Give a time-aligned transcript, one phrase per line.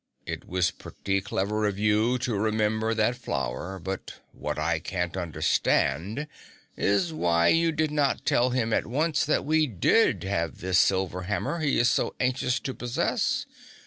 [0.25, 6.27] It was pretty clever of you to remember that flower, but what I can't understand,
[6.75, 11.21] is why you did not tell him at once that we did have this silver
[11.29, 13.45] hammer he is so anxious to possess?